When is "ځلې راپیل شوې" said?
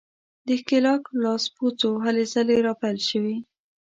2.33-3.35